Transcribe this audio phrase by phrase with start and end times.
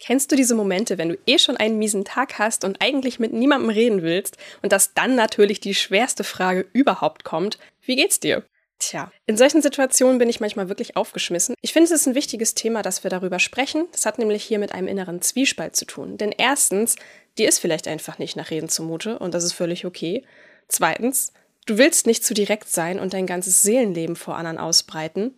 [0.00, 3.32] Kennst du diese Momente, wenn du eh schon einen miesen Tag hast und eigentlich mit
[3.32, 8.44] niemandem reden willst und dass dann natürlich die schwerste Frage überhaupt kommt, wie geht's dir?
[8.78, 11.56] Tja, in solchen Situationen bin ich manchmal wirklich aufgeschmissen.
[11.62, 13.88] Ich finde, es ist ein wichtiges Thema, dass wir darüber sprechen.
[13.90, 16.16] Das hat nämlich hier mit einem inneren Zwiespalt zu tun.
[16.16, 16.94] Denn erstens,
[17.38, 20.24] dir ist vielleicht einfach nicht nach Reden zumute und das ist völlig okay.
[20.68, 21.32] Zweitens,
[21.66, 25.34] du willst nicht zu direkt sein und dein ganzes Seelenleben vor anderen ausbreiten.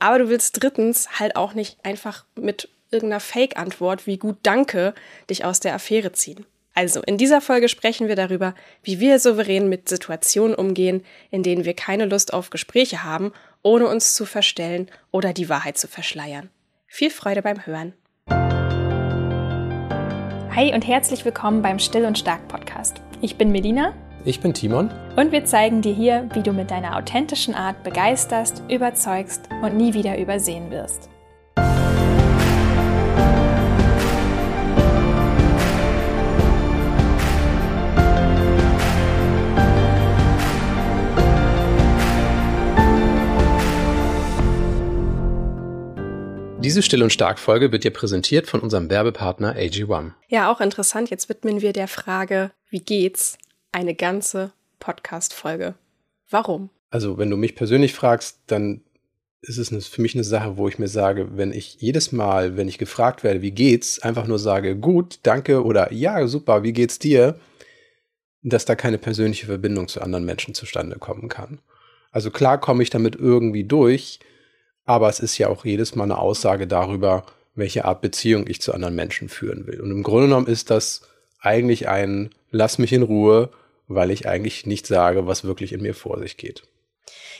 [0.00, 4.94] Aber du willst drittens halt auch nicht einfach mit irgendeiner Fake-Antwort wie gut Danke
[5.28, 6.46] dich aus der Affäre ziehen.
[6.74, 11.64] Also, in dieser Folge sprechen wir darüber, wie wir souverän mit Situationen umgehen, in denen
[11.64, 16.48] wir keine Lust auf Gespräche haben, ohne uns zu verstellen oder die Wahrheit zu verschleiern.
[16.86, 17.92] Viel Freude beim Hören.
[20.54, 23.00] Hi und herzlich willkommen beim Still und Stark Podcast.
[23.20, 23.94] Ich bin Melina.
[24.24, 24.90] Ich bin Timon.
[25.16, 29.94] Und wir zeigen dir hier, wie du mit deiner authentischen Art begeisterst, überzeugst und nie
[29.94, 31.09] wieder übersehen wirst.
[46.70, 50.12] Diese Still- und Stark-Folge wird dir präsentiert von unserem Werbepartner AG1.
[50.28, 51.10] Ja, auch interessant.
[51.10, 53.38] Jetzt widmen wir der Frage, wie geht's,
[53.72, 55.74] eine ganze Podcast-Folge.
[56.30, 56.70] Warum?
[56.88, 58.82] Also, wenn du mich persönlich fragst, dann
[59.40, 62.68] ist es für mich eine Sache, wo ich mir sage, wenn ich jedes Mal, wenn
[62.68, 67.00] ich gefragt werde, wie geht's, einfach nur sage, gut, danke oder ja, super, wie geht's
[67.00, 67.40] dir,
[68.44, 71.58] dass da keine persönliche Verbindung zu anderen Menschen zustande kommen kann.
[72.12, 74.20] Also klar komme ich damit irgendwie durch,
[74.90, 77.24] aber es ist ja auch jedes Mal eine Aussage darüber,
[77.54, 79.80] welche Art Beziehung ich zu anderen Menschen führen will.
[79.80, 81.02] Und im Grunde genommen ist das
[81.40, 83.50] eigentlich ein Lass mich in Ruhe,
[83.86, 86.64] weil ich eigentlich nicht sage, was wirklich in mir vor sich geht.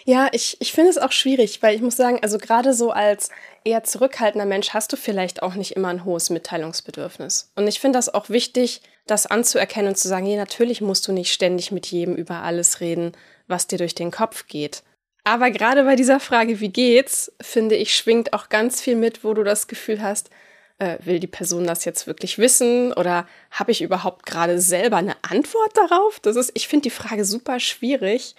[0.04, 3.30] Ja, ich, ich finde es auch schwierig, weil ich muss sagen, also gerade so als
[3.64, 7.50] eher zurückhaltender Mensch hast du vielleicht auch nicht immer ein hohes Mitteilungsbedürfnis.
[7.56, 11.12] Und ich finde das auch wichtig, das anzuerkennen und zu sagen, ja, natürlich musst du
[11.12, 13.12] nicht ständig mit jedem über alles reden,
[13.48, 14.84] was dir durch den Kopf geht.
[15.24, 19.34] Aber gerade bei dieser Frage, wie geht's, finde ich, schwingt auch ganz viel mit, wo
[19.34, 20.30] du das Gefühl hast,
[20.78, 25.16] äh, will die Person das jetzt wirklich wissen oder habe ich überhaupt gerade selber eine
[25.22, 26.20] Antwort darauf?
[26.20, 28.34] Das ist, ich finde die Frage super schwierig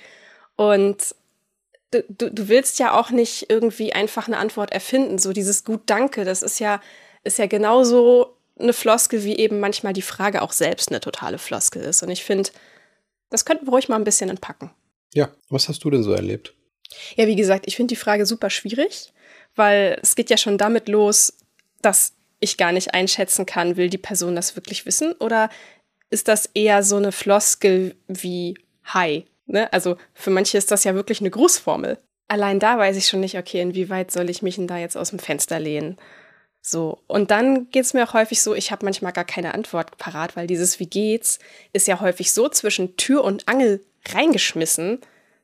[0.55, 1.15] und
[1.91, 5.19] du, du, du willst ja auch nicht irgendwie einfach eine Antwort erfinden.
[5.19, 6.81] So dieses Gut Danke, das ist ja,
[7.23, 11.83] ist ja genauso eine Floskel, wie eben manchmal die Frage auch selbst eine totale Floskel
[11.83, 12.01] ist.
[12.01, 12.49] Und ich finde,
[13.29, 14.71] das könnten wir ruhig mal ein bisschen entpacken.
[15.13, 16.55] Ja, was hast du denn so erlebt?
[17.15, 19.13] Ja, wie gesagt, ich finde die Frage super schwierig,
[19.55, 21.33] weil es geht ja schon damit los,
[21.81, 25.49] dass ich gar nicht einschätzen kann, will die Person das wirklich wissen oder
[26.09, 29.25] ist das eher so eine Floskel wie Hi?
[29.45, 29.71] Ne?
[29.71, 31.97] Also für manche ist das ja wirklich eine Grußformel.
[32.27, 35.09] Allein da weiß ich schon nicht, okay, inwieweit soll ich mich denn da jetzt aus
[35.09, 35.97] dem Fenster lehnen?
[36.61, 39.97] So, und dann geht es mir auch häufig so, ich habe manchmal gar keine Antwort
[39.97, 41.39] parat, weil dieses Wie geht's
[41.73, 44.99] ist ja häufig so zwischen Tür und Angel reingeschmissen,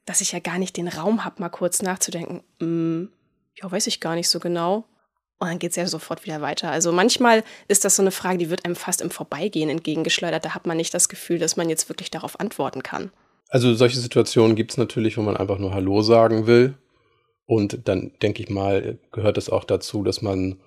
[0.07, 2.41] dass ich ja gar nicht den Raum habe, mal kurz nachzudenken.
[2.59, 3.09] Mm,
[3.61, 4.85] ja, weiß ich gar nicht so genau.
[5.37, 6.71] Und dann geht es ja sofort wieder weiter.
[6.71, 10.45] Also manchmal ist das so eine Frage, die wird einem fast im Vorbeigehen entgegengeschleudert.
[10.45, 13.11] Da hat man nicht das Gefühl, dass man jetzt wirklich darauf antworten kann.
[13.49, 16.75] Also solche Situationen gibt es natürlich, wo man einfach nur Hallo sagen will.
[17.45, 20.57] Und dann denke ich mal, gehört es auch dazu, dass man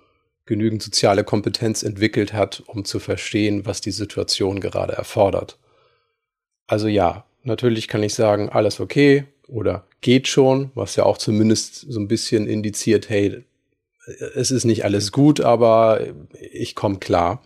[0.45, 5.59] genügend soziale Kompetenz entwickelt hat, um zu verstehen, was die Situation gerade erfordert.
[6.67, 11.87] Also ja, Natürlich kann ich sagen, alles okay oder geht schon, was ja auch zumindest
[11.89, 13.45] so ein bisschen indiziert, hey,
[14.35, 16.01] es ist nicht alles gut, aber
[16.39, 17.43] ich komme klar.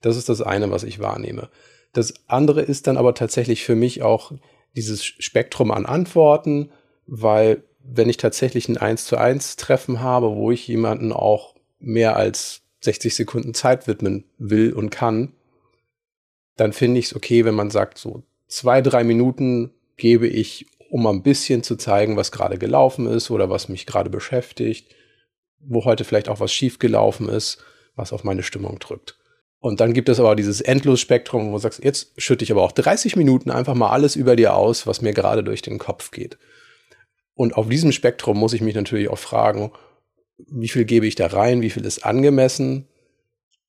[0.00, 1.48] Das ist das eine, was ich wahrnehme.
[1.92, 4.32] Das andere ist dann aber tatsächlich für mich auch
[4.74, 6.70] dieses Spektrum an Antworten,
[7.06, 12.16] weil wenn ich tatsächlich ein 1 zu 1 Treffen habe, wo ich jemanden auch mehr
[12.16, 15.32] als 60 Sekunden Zeit widmen will und kann,
[16.56, 21.06] dann finde ich es okay, wenn man sagt, so zwei, drei Minuten gebe ich, um
[21.06, 24.94] ein bisschen zu zeigen, was gerade gelaufen ist oder was mich gerade beschäftigt,
[25.58, 27.64] wo heute vielleicht auch was schiefgelaufen ist,
[27.96, 29.18] was auf meine Stimmung drückt.
[29.58, 32.72] Und dann gibt es aber dieses Endlosspektrum, wo du sagst, jetzt schütte ich aber auch
[32.72, 36.36] 30 Minuten einfach mal alles über dir aus, was mir gerade durch den Kopf geht.
[37.34, 39.72] Und auf diesem Spektrum muss ich mich natürlich auch fragen,
[40.36, 42.88] wie viel gebe ich da rein, wie viel ist angemessen,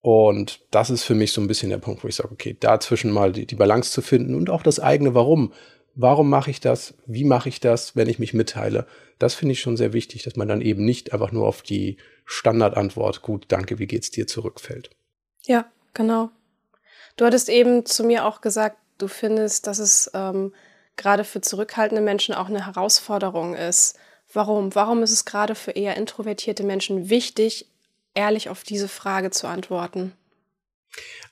[0.04, 3.10] und das ist für mich so ein bisschen der Punkt, wo ich sage, okay, dazwischen
[3.10, 5.54] mal die, die Balance zu finden und auch das eigene Warum.
[5.96, 6.96] Warum mache ich das?
[7.06, 8.86] Wie mache ich das, wenn ich mich mitteile?
[9.18, 11.96] Das finde ich schon sehr wichtig, dass man dann eben nicht einfach nur auf die
[12.26, 14.90] Standardantwort, gut, danke, wie geht's dir, zurückfällt.
[15.46, 16.32] Ja, genau.
[17.16, 20.54] Du hattest eben zu mir auch gesagt, du findest, dass es ähm,
[20.98, 23.98] gerade für zurückhaltende Menschen auch eine Herausforderung ist.
[24.34, 24.76] Warum?
[24.76, 27.70] Warum ist es gerade für eher introvertierte Menschen wichtig,
[28.14, 30.14] ehrlich auf diese Frage zu antworten?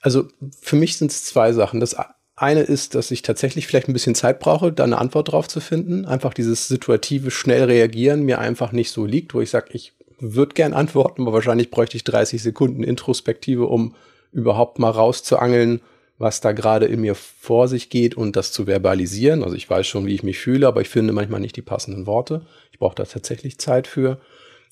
[0.01, 0.27] Also
[0.59, 1.79] für mich sind es zwei Sachen.
[1.79, 1.95] Das
[2.35, 5.59] eine ist, dass ich tatsächlich vielleicht ein bisschen Zeit brauche, da eine Antwort drauf zu
[5.59, 6.05] finden.
[6.05, 10.53] Einfach dieses situative, schnell reagieren mir einfach nicht so liegt, wo ich sage, ich würde
[10.53, 13.95] gern antworten, aber wahrscheinlich bräuchte ich 30 Sekunden Introspektive, um
[14.31, 15.81] überhaupt mal rauszuangeln,
[16.17, 19.43] was da gerade in mir vor sich geht und das zu verbalisieren.
[19.43, 22.05] Also ich weiß schon, wie ich mich fühle, aber ich finde manchmal nicht die passenden
[22.05, 22.45] Worte.
[22.71, 24.19] Ich brauche da tatsächlich Zeit für.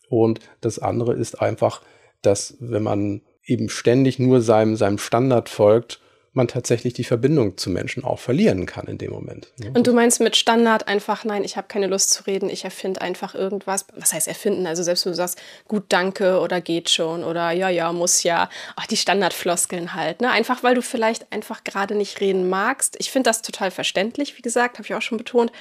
[0.10, 1.82] Und das andere ist einfach,
[2.22, 6.00] dass wenn man eben ständig nur seinem, seinem Standard folgt,
[6.34, 9.52] man tatsächlich die Verbindung zu Menschen auch verlieren kann in dem Moment.
[9.58, 9.72] Ne?
[9.76, 13.02] Und du meinst mit Standard einfach, nein, ich habe keine Lust zu reden, ich erfinde
[13.02, 13.86] einfach irgendwas.
[13.96, 14.68] Was heißt erfinden?
[14.68, 18.50] Also selbst wenn du sagst, gut, danke oder geht schon oder ja, ja, muss ja.
[18.76, 20.22] Ach, die Standardfloskeln halt.
[20.22, 20.30] Ne?
[20.30, 22.96] Einfach, weil du vielleicht einfach gerade nicht reden magst.
[23.00, 25.52] Ich finde das total verständlich, wie gesagt, habe ich auch schon betont.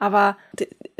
[0.00, 0.36] Aber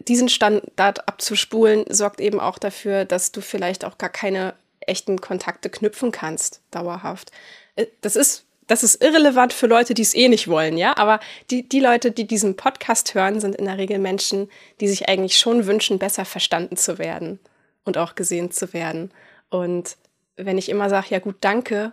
[0.09, 4.55] diesen Standard abzuspulen sorgt eben auch dafür, dass du vielleicht auch gar keine
[4.89, 7.31] echten Kontakte knüpfen kannst, dauerhaft.
[7.77, 10.97] Äh, das ist das ist irrelevant für Leute, die es eh nicht wollen, ja.
[10.97, 11.21] Aber
[11.51, 14.49] die, die Leute, die diesen Podcast hören, sind in der Regel Menschen,
[14.81, 17.41] die sich eigentlich schon wünschen, besser verstanden zu werden
[17.85, 19.11] und auch gesehen zu werden.
[19.49, 19.97] Und
[20.37, 21.93] wenn ich immer sage, ja gut, danke,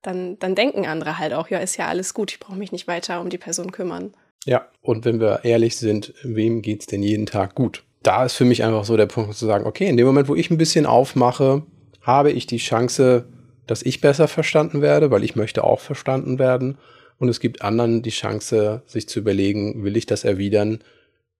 [0.00, 2.88] dann, dann denken andere halt auch, ja, ist ja alles gut, ich brauche mich nicht
[2.88, 4.14] weiter um die Person kümmern.
[4.46, 7.84] Ja, und wenn wir ehrlich sind, wem geht es denn jeden Tag gut?
[8.02, 10.34] Da ist für mich einfach so der Punkt zu sagen, okay, in dem Moment, wo
[10.34, 11.64] ich ein bisschen aufmache,
[12.06, 13.26] habe ich die Chance,
[13.66, 16.78] dass ich besser verstanden werde, weil ich möchte auch verstanden werden.
[17.18, 20.84] Und es gibt anderen die Chance, sich zu überlegen, will ich das erwidern?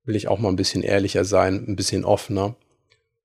[0.04, 2.56] Will ich auch mal ein bisschen ehrlicher sein, ein bisschen offener?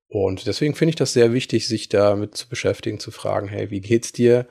[0.06, 3.80] Und deswegen finde ich das sehr wichtig, sich damit zu beschäftigen, zu fragen, hey, wie
[3.80, 4.46] geht's dir?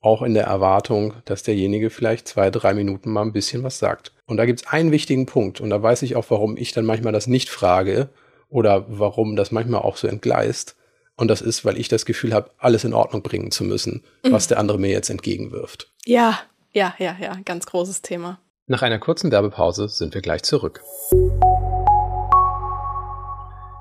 [0.00, 4.12] Auch in der Erwartung, dass derjenige vielleicht zwei, drei Minuten mal ein bisschen was sagt.
[4.26, 5.60] Und da gibt es einen wichtigen Punkt.
[5.60, 8.08] Und da weiß ich auch, warum ich dann manchmal das nicht frage
[8.48, 10.75] oder warum das manchmal auch so entgleist.
[11.16, 14.32] Und das ist, weil ich das Gefühl habe, alles in Ordnung bringen zu müssen, mhm.
[14.32, 15.90] was der andere mir jetzt entgegenwirft.
[16.04, 16.38] Ja,
[16.72, 18.38] ja, ja, ja, ganz großes Thema.
[18.66, 20.82] Nach einer kurzen Werbepause sind wir gleich zurück.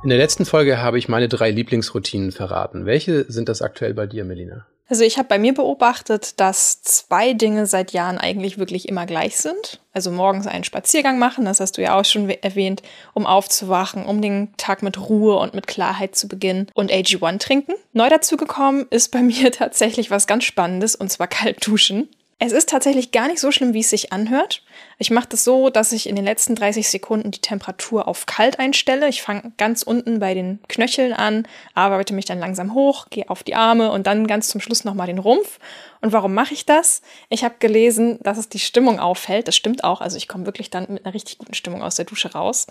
[0.06, 2.86] In der letzten Folge habe ich meine drei Lieblingsroutinen verraten.
[2.86, 4.68] Welche sind das aktuell bei dir, Melina?
[4.88, 9.38] Also ich habe bei mir beobachtet, dass zwei Dinge seit Jahren eigentlich wirklich immer gleich
[9.38, 9.82] sind.
[9.94, 12.84] Also morgens einen Spaziergang machen, das hast du ja auch schon erwähnt,
[13.16, 17.74] um aufzuwachen, um den Tag mit Ruhe und mit Klarheit zu beginnen und AG1 trinken.
[17.92, 22.10] Neu dazu gekommen ist bei mir tatsächlich was ganz Spannendes und zwar kalt duschen.
[22.38, 24.62] Es ist tatsächlich gar nicht so schlimm, wie es sich anhört.
[24.98, 28.60] Ich mache das so, dass ich in den letzten 30 Sekunden die Temperatur auf kalt
[28.60, 29.08] einstelle.
[29.08, 33.44] Ich fange ganz unten bei den Knöcheln an, arbeite mich dann langsam hoch, gehe auf
[33.44, 35.60] die Arme und dann ganz zum Schluss nochmal den Rumpf.
[36.02, 37.02] Und warum mache ich das?
[37.30, 39.48] Ich habe gelesen, dass es die Stimmung auffällt.
[39.48, 40.02] Das stimmt auch.
[40.02, 42.68] Also ich komme wirklich dann mit einer richtig guten Stimmung aus der Dusche raus.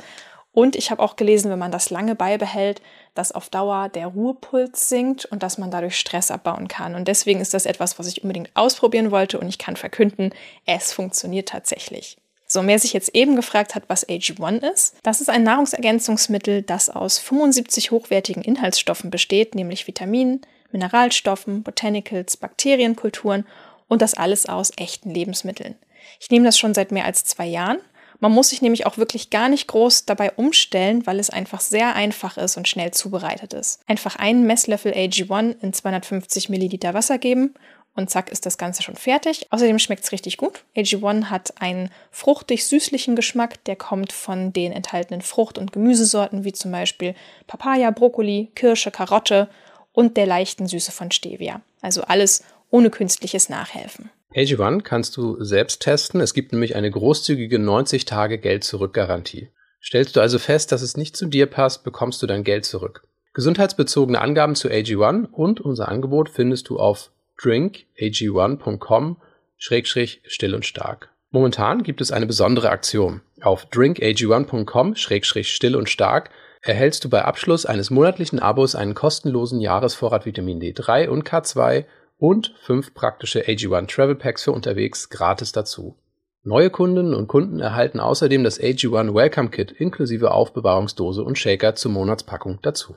[0.54, 2.80] Und ich habe auch gelesen, wenn man das lange beibehält,
[3.14, 6.94] dass auf Dauer der Ruhepuls sinkt und dass man dadurch Stress abbauen kann.
[6.94, 10.32] Und deswegen ist das etwas, was ich unbedingt ausprobieren wollte und ich kann verkünden,
[10.64, 12.18] es funktioniert tatsächlich.
[12.46, 16.88] So, wer sich jetzt eben gefragt hat, was AG1 ist, das ist ein Nahrungsergänzungsmittel, das
[16.88, 23.44] aus 75 hochwertigen Inhaltsstoffen besteht, nämlich Vitaminen, Mineralstoffen, Botanicals, Bakterienkulturen
[23.88, 25.74] und das alles aus echten Lebensmitteln.
[26.20, 27.78] Ich nehme das schon seit mehr als zwei Jahren
[28.20, 31.94] man muss sich nämlich auch wirklich gar nicht groß dabei umstellen, weil es einfach sehr
[31.94, 33.80] einfach ist und schnell zubereitet ist.
[33.86, 37.54] Einfach einen Messlöffel AG1 in 250 Milliliter Wasser geben
[37.96, 39.46] und zack ist das Ganze schon fertig.
[39.50, 40.64] Außerdem schmeckt es richtig gut.
[40.76, 46.72] AG1 hat einen fruchtig-süßlichen Geschmack, der kommt von den enthaltenen Frucht- und Gemüsesorten wie zum
[46.72, 47.14] Beispiel
[47.46, 49.48] Papaya, Brokkoli, Kirsche, Karotte
[49.92, 51.60] und der leichten Süße von Stevia.
[51.80, 54.10] Also alles ohne künstliches Nachhelfen.
[54.34, 56.20] AG1 kannst du selbst testen.
[56.20, 59.50] Es gibt nämlich eine großzügige 90 Tage Geld-Zurück-Garantie.
[59.80, 63.02] Stellst du also fest, dass es nicht zu dir passt, bekommst du dein Geld zurück.
[63.34, 67.10] Gesundheitsbezogene Angaben zu AG1 und unser Angebot findest du auf
[67.40, 69.16] drinkag1.com
[69.58, 71.10] still und stark.
[71.30, 73.20] Momentan gibt es eine besondere Aktion.
[73.40, 76.30] Auf drinkag1.com still und stark
[76.62, 81.84] erhältst du bei Abschluss eines monatlichen Abos einen kostenlosen Jahresvorrat Vitamin D3 und K2
[82.18, 85.96] und fünf praktische AG1 Travel Packs für unterwegs gratis dazu.
[86.42, 91.90] Neue Kundinnen und Kunden erhalten außerdem das AG1 Welcome Kit inklusive Aufbewahrungsdose und Shaker zur
[91.92, 92.96] Monatspackung dazu.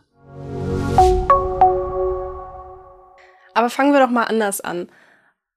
[3.54, 4.90] Aber fangen wir doch mal anders an.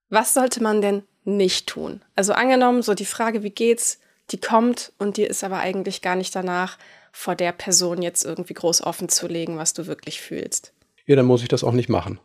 [0.08, 2.00] Was sollte man denn nicht tun?
[2.16, 3.98] Also angenommen, so die Frage, wie geht's,
[4.30, 6.78] die kommt und dir ist aber eigentlich gar nicht danach,
[7.12, 10.72] vor der Person jetzt irgendwie groß offen zu legen, was du wirklich fühlst.
[11.06, 12.20] Ja, dann muss ich das auch nicht machen.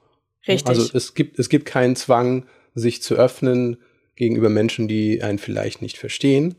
[0.47, 0.67] Richtig.
[0.67, 3.77] Also es gibt, es gibt keinen Zwang, sich zu öffnen
[4.15, 6.55] gegenüber Menschen, die einen vielleicht nicht verstehen.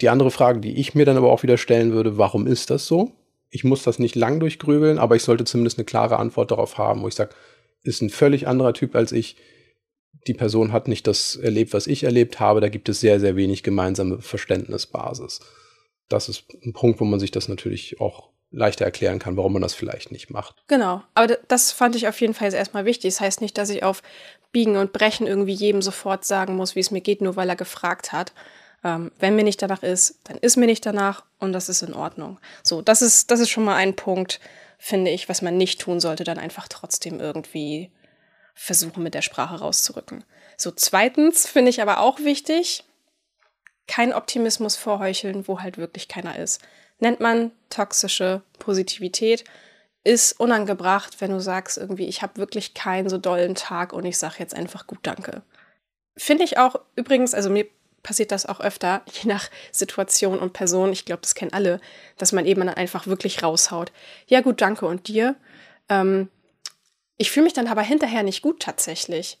[0.00, 2.86] Die andere Frage, die ich mir dann aber auch wieder stellen würde, warum ist das
[2.86, 3.12] so?
[3.50, 7.02] Ich muss das nicht lang durchgrübeln, aber ich sollte zumindest eine klare Antwort darauf haben,
[7.02, 7.34] wo ich sage,
[7.82, 9.36] ist ein völlig anderer Typ als ich.
[10.26, 13.34] die Person hat nicht das erlebt, was ich erlebt habe, da gibt es sehr, sehr
[13.34, 15.40] wenig gemeinsame Verständnisbasis.
[16.08, 19.62] Das ist ein Punkt, wo man sich das natürlich auch leichter erklären kann, warum man
[19.62, 20.62] das vielleicht nicht macht.
[20.68, 23.14] Genau, aber das fand ich auf jeden Fall erstmal wichtig.
[23.14, 24.02] Das heißt nicht, dass ich auf
[24.52, 27.56] Biegen und Brechen irgendwie jedem sofort sagen muss, wie es mir geht, nur weil er
[27.56, 28.32] gefragt hat.
[28.84, 31.94] Ähm, wenn mir nicht danach ist, dann ist mir nicht danach und das ist in
[31.94, 32.38] Ordnung.
[32.62, 34.40] So, das ist, das ist schon mal ein Punkt,
[34.78, 37.90] finde ich, was man nicht tun sollte, dann einfach trotzdem irgendwie
[38.54, 40.24] versuchen, mit der Sprache rauszurücken.
[40.56, 42.84] So, zweitens finde ich aber auch wichtig,
[43.86, 46.60] kein Optimismus vorheucheln, wo halt wirklich keiner ist.
[47.02, 49.42] Nennt man toxische Positivität,
[50.04, 54.16] ist unangebracht, wenn du sagst, irgendwie, ich habe wirklich keinen so dollen Tag und ich
[54.16, 55.42] sage jetzt einfach gut Danke.
[56.16, 57.66] Finde ich auch übrigens, also mir
[58.04, 61.80] passiert das auch öfter, je nach Situation und Person, ich glaube, das kennen alle,
[62.18, 63.90] dass man eben dann einfach wirklich raushaut.
[64.28, 65.34] Ja gut, danke und dir.
[65.88, 66.28] Ähm,
[67.16, 69.38] ich fühle mich dann aber hinterher nicht gut tatsächlich.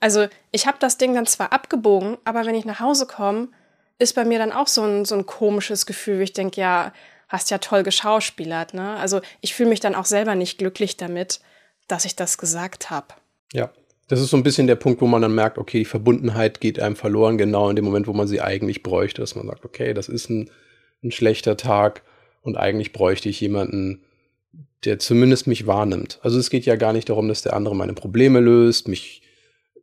[0.00, 3.46] Also ich habe das Ding dann zwar abgebogen, aber wenn ich nach Hause komme,
[3.98, 6.92] ist bei mir dann auch so ein, so ein komisches Gefühl, wie ich denke, ja,
[7.28, 8.74] hast ja toll geschauspielert.
[8.74, 8.96] Ne?
[8.96, 11.40] Also ich fühle mich dann auch selber nicht glücklich damit,
[11.88, 13.14] dass ich das gesagt habe.
[13.52, 13.70] Ja,
[14.08, 16.78] das ist so ein bisschen der Punkt, wo man dann merkt, okay, die Verbundenheit geht
[16.78, 19.94] einem verloren, genau in dem Moment, wo man sie eigentlich bräuchte, dass man sagt, okay,
[19.94, 20.50] das ist ein,
[21.02, 22.02] ein schlechter Tag
[22.42, 24.04] und eigentlich bräuchte ich jemanden,
[24.84, 26.20] der zumindest mich wahrnimmt.
[26.22, 29.22] Also es geht ja gar nicht darum, dass der andere meine Probleme löst, mich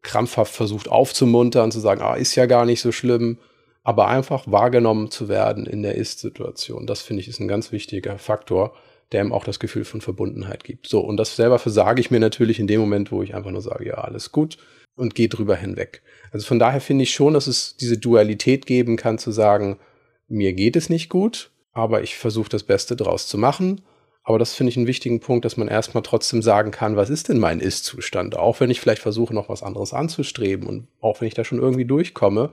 [0.02, 3.40] krampfhaft versucht aufzumuntern, zu sagen, ah, ist ja gar nicht so schlimm,
[3.84, 6.88] aber einfach wahrgenommen zu werden in der Ist-Situation.
[6.88, 8.74] Das finde ich ist ein ganz wichtiger Faktor,
[9.12, 10.88] der ihm auch das Gefühl von Verbundenheit gibt.
[10.88, 13.62] So, und das selber versage ich mir natürlich in dem Moment, wo ich einfach nur
[13.62, 14.58] sage, ja, alles gut
[14.96, 16.02] und gehe drüber hinweg.
[16.32, 19.80] Also von daher finde ich schon, dass es diese Dualität geben kann, zu sagen,
[20.28, 23.82] mir geht es nicht gut, aber ich versuche das Beste draus zu machen.
[24.24, 27.28] Aber das finde ich einen wichtigen Punkt, dass man erstmal trotzdem sagen kann, was ist
[27.28, 28.38] denn mein Ist-Zustand?
[28.38, 31.60] Auch wenn ich vielleicht versuche, noch was anderes anzustreben und auch wenn ich da schon
[31.60, 32.52] irgendwie durchkomme,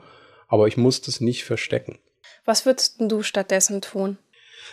[0.51, 1.99] aber ich muss das nicht verstecken.
[2.45, 4.19] Was würdest du stattdessen tun?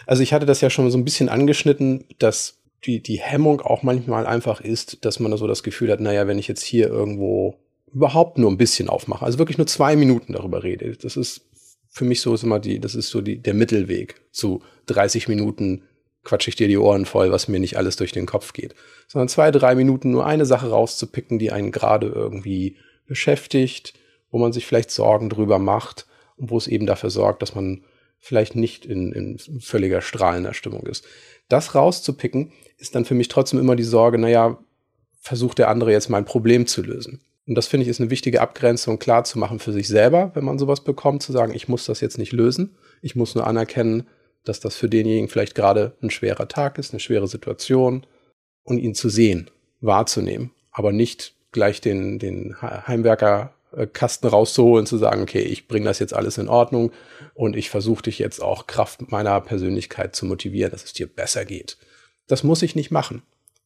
[0.05, 3.83] Also ich hatte das ja schon so ein bisschen angeschnitten, dass die, die Hemmung auch
[3.83, 7.57] manchmal einfach ist, dass man so das Gefühl hat, naja, wenn ich jetzt hier irgendwo
[7.93, 11.41] überhaupt nur ein bisschen aufmache, also wirklich nur zwei Minuten darüber rede, das ist
[11.89, 15.83] für mich so ist immer die, das ist so die, der Mittelweg zu 30 Minuten
[16.23, 18.75] quatsche ich dir die Ohren voll, was mir nicht alles durch den Kopf geht.
[19.07, 23.93] Sondern zwei, drei Minuten nur eine Sache rauszupicken, die einen gerade irgendwie beschäftigt,
[24.31, 27.83] wo man sich vielleicht Sorgen drüber macht und wo es eben dafür sorgt, dass man
[28.19, 31.05] vielleicht nicht in, in völliger strahlender Stimmung ist.
[31.49, 34.57] Das rauszupicken, ist dann für mich trotzdem immer die Sorge, naja,
[35.19, 37.21] versucht der andere jetzt mein Problem zu lösen.
[37.47, 40.43] Und das finde ich ist eine wichtige Abgrenzung klar zu machen für sich selber, wenn
[40.43, 42.75] man sowas bekommt, zu sagen, ich muss das jetzt nicht lösen.
[43.01, 44.07] Ich muss nur anerkennen,
[44.43, 48.05] dass das für denjenigen vielleicht gerade ein schwerer Tag ist, eine schwere Situation
[48.63, 53.53] und ihn zu sehen, wahrzunehmen, aber nicht gleich den, den Heimwerker
[53.93, 56.91] Kasten rauszuholen, zu sagen, okay, ich bringe das jetzt alles in Ordnung
[57.33, 61.45] und ich versuche dich jetzt auch Kraft meiner Persönlichkeit zu motivieren, dass es dir besser
[61.45, 61.77] geht.
[62.27, 63.23] Das muss ich nicht machen,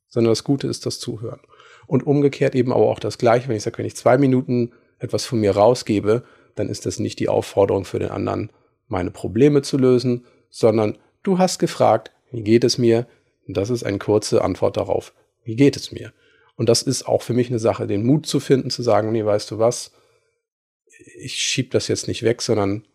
[0.07, 1.39] sondern das Gute ist das Zuhören.
[1.87, 5.25] Und umgekehrt eben aber auch das Gleiche, wenn ich sage, wenn ich zwei Minuten etwas
[5.25, 6.23] von mir rausgebe,
[6.55, 8.51] dann ist das nicht die Aufforderung für den anderen,
[8.87, 13.07] meine Probleme zu lösen, sondern du hast gefragt, wie geht es mir?
[13.47, 16.13] Und das ist eine kurze Antwort darauf, wie geht es mir?
[16.61, 19.25] Und das ist auch für mich eine Sache, den Mut zu finden, zu sagen, nee,
[19.25, 19.93] weißt du was,
[21.17, 22.85] ich schieb das jetzt nicht weg, sondern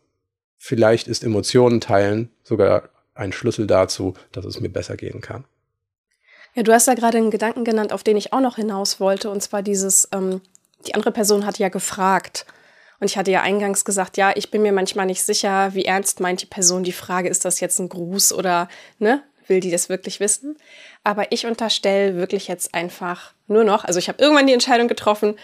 [0.56, 5.46] vielleicht ist Emotionen teilen sogar ein Schlüssel dazu, dass es mir besser gehen kann.
[6.54, 9.30] Ja, du hast da gerade einen Gedanken genannt, auf den ich auch noch hinaus wollte,
[9.30, 10.42] und zwar dieses, ähm,
[10.86, 12.46] die andere Person hat ja gefragt.
[13.00, 16.20] Und ich hatte ja eingangs gesagt, ja, ich bin mir manchmal nicht sicher, wie ernst
[16.20, 18.68] meint die Person die Frage, ist das jetzt ein Gruß oder,
[19.00, 20.56] ne, will die das wirklich wissen?
[21.02, 25.36] Aber ich unterstelle wirklich jetzt einfach nur noch, also ich habe irgendwann die Entscheidung getroffen,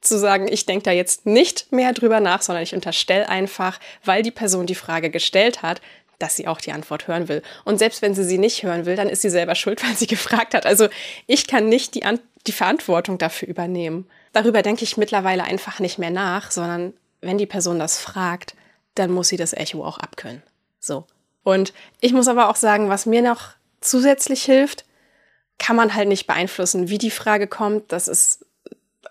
[0.00, 4.22] zu sagen, ich denke da jetzt nicht mehr drüber nach, sondern ich unterstelle einfach, weil
[4.22, 5.80] die Person die Frage gestellt hat,
[6.18, 7.42] dass sie auch die Antwort hören will.
[7.64, 10.06] Und selbst wenn sie sie nicht hören will, dann ist sie selber schuld, weil sie
[10.08, 10.66] gefragt hat.
[10.66, 10.88] Also
[11.26, 14.08] ich kann nicht die, An die Verantwortung dafür übernehmen.
[14.32, 18.54] Darüber denke ich mittlerweile einfach nicht mehr nach, sondern wenn die Person das fragt,
[18.94, 20.42] dann muss sie das Echo auch abkönnen.
[20.78, 21.06] So.
[21.42, 23.50] Und ich muss aber auch sagen, was mir noch
[23.80, 24.84] zusätzlich hilft,
[25.60, 27.92] kann man halt nicht beeinflussen, wie die Frage kommt.
[27.92, 28.44] Das ist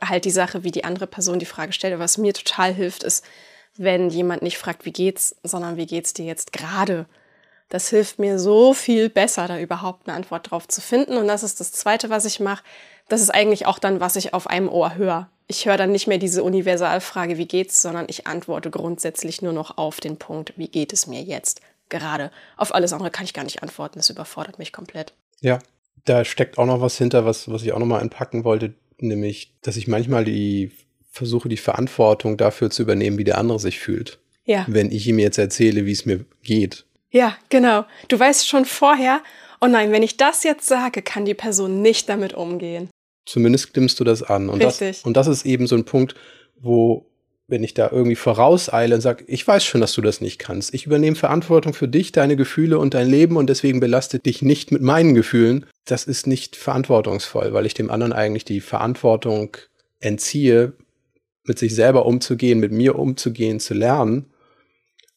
[0.01, 1.97] halt die Sache, wie die andere Person die Frage stellt.
[1.99, 3.23] Was mir total hilft, ist,
[3.77, 7.05] wenn jemand nicht fragt, wie geht's, sondern wie geht's dir jetzt gerade.
[7.69, 11.17] Das hilft mir so viel besser, da überhaupt eine Antwort drauf zu finden.
[11.17, 12.63] Und das ist das Zweite, was ich mache.
[13.09, 15.29] Das ist eigentlich auch dann, was ich auf einem Ohr höre.
[15.47, 19.77] Ich höre dann nicht mehr diese Universalfrage, wie geht's, sondern ich antworte grundsätzlich nur noch
[19.77, 22.31] auf den Punkt, wie geht es mir jetzt gerade.
[22.57, 23.99] Auf alles andere kann ich gar nicht antworten.
[23.99, 25.13] Das überfordert mich komplett.
[25.41, 25.59] Ja,
[26.05, 29.53] da steckt auch noch was hinter, was, was ich auch noch mal einpacken wollte nämlich,
[29.61, 30.71] dass ich manchmal die
[31.11, 34.19] versuche die Verantwortung dafür zu übernehmen, wie der andere sich fühlt.
[34.45, 34.65] Ja.
[34.67, 36.85] Wenn ich ihm jetzt erzähle, wie es mir geht.
[37.11, 37.85] Ja, genau.
[38.07, 39.21] Du weißt schon vorher,
[39.61, 42.89] oh nein, wenn ich das jetzt sage, kann die Person nicht damit umgehen.
[43.25, 44.49] Zumindest stimmst du das an.
[44.49, 44.97] Und Richtig.
[44.97, 46.15] Das, und das ist eben so ein Punkt,
[46.59, 47.08] wo,
[47.49, 50.73] wenn ich da irgendwie vorauseile und sage, ich weiß schon, dass du das nicht kannst.
[50.73, 54.71] Ich übernehme Verantwortung für dich, deine Gefühle und dein Leben und deswegen belastet dich nicht
[54.71, 55.65] mit meinen Gefühlen.
[55.85, 59.57] Das ist nicht verantwortungsvoll, weil ich dem anderen eigentlich die Verantwortung
[59.99, 60.73] entziehe,
[61.43, 64.27] mit sich selber umzugehen, mit mir umzugehen, zu lernen.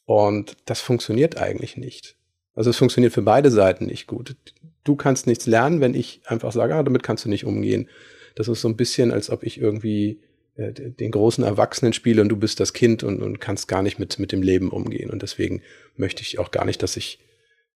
[0.06, 2.16] Und das funktioniert eigentlich nicht.
[2.54, 4.36] Also es funktioniert für beide Seiten nicht gut.
[4.84, 7.88] Du kannst nichts lernen, wenn ich einfach sage, ah, damit kannst du nicht umgehen.
[8.34, 10.20] Das ist so ein bisschen, als ob ich irgendwie
[10.56, 13.98] äh, den großen Erwachsenen spiele und du bist das Kind und, und kannst gar nicht
[13.98, 15.10] mit, mit dem Leben umgehen.
[15.10, 15.62] Und deswegen
[15.96, 17.20] möchte ich auch gar nicht, dass ich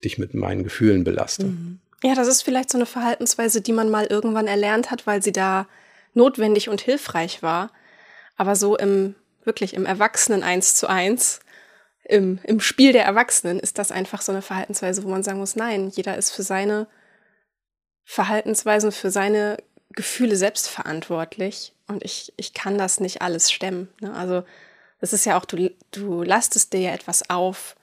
[0.04, 1.48] dich mit meinen Gefühlen belaste.
[1.48, 1.80] Mhm.
[2.04, 5.32] Ja, das ist vielleicht so eine Verhaltensweise, die man mal irgendwann erlernt hat, weil sie
[5.32, 5.68] da
[6.14, 7.72] notwendig und hilfreich war.
[8.36, 11.40] Aber so im, wirklich im Erwachsenen eins zu eins,
[12.04, 15.56] im, im Spiel der Erwachsenen ist das einfach so eine Verhaltensweise, wo man sagen muss,
[15.56, 16.88] nein, jeder ist für seine
[18.04, 19.58] Verhaltensweisen, für seine
[19.96, 21.74] Gefühle selbst verantwortlich.
[21.88, 23.90] Und ich, ich kann das nicht alles stemmen.
[24.02, 24.14] Ne?
[24.14, 24.44] Also
[25.00, 27.76] das ist ja auch, du, du lastest dir ja etwas auf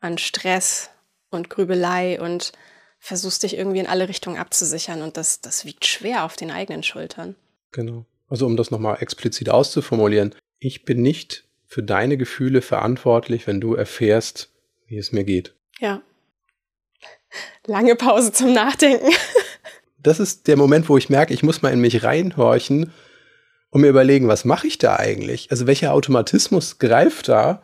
[0.00, 0.90] an Stress
[1.30, 2.52] und Grübelei und
[2.98, 6.82] versuchst dich irgendwie in alle Richtungen abzusichern und das, das wiegt schwer auf den eigenen
[6.82, 7.34] Schultern.
[7.72, 8.06] Genau.
[8.28, 13.74] Also um das nochmal explizit auszuformulieren, ich bin nicht für deine Gefühle verantwortlich, wenn du
[13.74, 14.50] erfährst,
[14.86, 15.54] wie es mir geht.
[15.80, 16.02] Ja.
[17.66, 19.10] Lange Pause zum Nachdenken.
[20.02, 22.92] Das ist der Moment, wo ich merke, ich muss mal in mich reinhorchen
[23.70, 25.50] und mir überlegen, was mache ich da eigentlich?
[25.50, 27.62] Also welcher Automatismus greift da,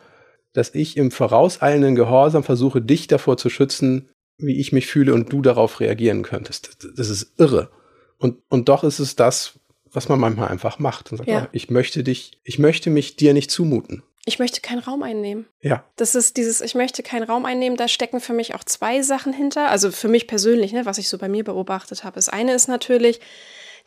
[0.53, 5.31] dass ich im vorauseilenden Gehorsam versuche, dich davor zu schützen, wie ich mich fühle und
[5.31, 6.77] du darauf reagieren könntest.
[6.97, 7.69] Das, ist irre.
[8.17, 9.59] Und, und doch ist es das,
[9.91, 11.43] was man manchmal einfach macht und sagt, Ja.
[11.43, 14.03] oh, ich möchte dich, ich möchte mich dir nicht zumuten.
[14.29, 15.47] Ich möchte keinen Raum einnehmen.
[15.61, 19.01] Ja, Das ist dieses, ich möchte keinen Raum einnehmen, da stecken für mich auch zwei
[19.01, 19.69] Sachen hinter.
[19.69, 22.15] Also für mich persönlich, ne, was ich so bei mir beobachtet habe.
[22.15, 23.19] Das eine ist natürlich,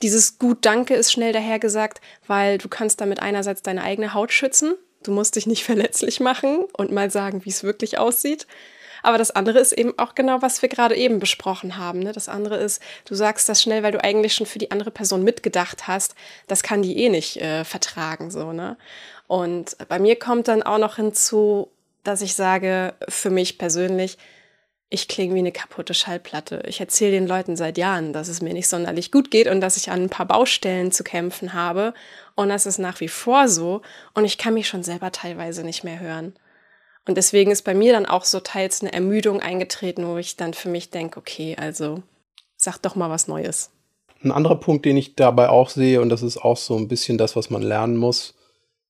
[0.02, 4.74] dieses Gut Danke ist schnell dahergesagt, weil du kannst damit einerseits deine eigene Haut schützen.
[5.04, 8.48] Du musst dich nicht verletzlich machen und mal sagen, wie es wirklich aussieht.
[9.02, 11.98] Aber das andere ist eben auch genau, was wir gerade eben besprochen haben.
[11.98, 12.12] Ne?
[12.12, 15.24] Das andere ist, du sagst das schnell, weil du eigentlich schon für die andere Person
[15.24, 16.14] mitgedacht hast.
[16.46, 18.76] Das kann die eh nicht äh, vertragen, so, ne?
[19.32, 21.68] Und bei mir kommt dann auch noch hinzu,
[22.04, 24.18] dass ich sage, für mich persönlich,
[24.90, 26.62] ich klinge wie eine kaputte Schallplatte.
[26.66, 29.78] Ich erzähle den Leuten seit Jahren, dass es mir nicht sonderlich gut geht und dass
[29.78, 31.94] ich an ein paar Baustellen zu kämpfen habe.
[32.34, 33.80] Und das ist nach wie vor so.
[34.12, 36.34] Und ich kann mich schon selber teilweise nicht mehr hören.
[37.08, 40.52] Und deswegen ist bei mir dann auch so teils eine Ermüdung eingetreten, wo ich dann
[40.52, 42.02] für mich denke, okay, also
[42.58, 43.70] sag doch mal was Neues.
[44.22, 47.16] Ein anderer Punkt, den ich dabei auch sehe, und das ist auch so ein bisschen
[47.16, 48.34] das, was man lernen muss,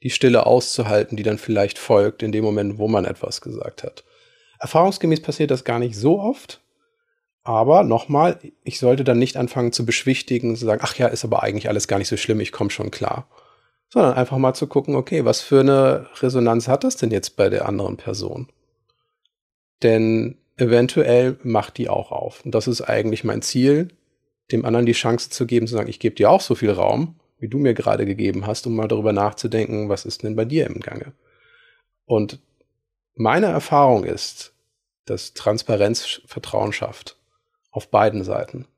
[0.02, 4.04] die Stille auszuhalten, die dann vielleicht folgt in dem Moment, wo man etwas gesagt hat.
[4.58, 6.60] Erfahrungsgemäß passiert das gar nicht so oft,
[7.44, 11.42] aber nochmal, ich sollte dann nicht anfangen zu beschwichtigen, zu sagen, ach ja, ist aber
[11.42, 13.28] eigentlich alles gar nicht so schlimm, ich komme schon klar.
[13.88, 17.48] Sondern einfach mal zu gucken, okay, was für eine Resonanz hat das denn jetzt bei
[17.48, 18.48] der anderen Person?
[19.82, 22.44] Denn eventuell macht die auch auf.
[22.44, 23.88] Und das ist eigentlich mein Ziel,
[24.52, 27.16] dem anderen die Chance zu geben, zu sagen, ich gebe dir auch so viel Raum,
[27.42, 30.68] wie du mir gerade gegeben hast, um mal darüber nachzudenken, was ist denn bei dir
[30.68, 31.12] im Gange.
[32.06, 32.38] Und
[33.16, 34.54] meine Erfahrung ist,
[35.06, 37.16] dass Transparenz Vertrauen schafft.
[37.72, 38.68] Auf beiden Seiten.